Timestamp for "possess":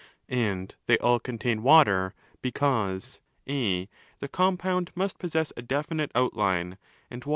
5.19-5.53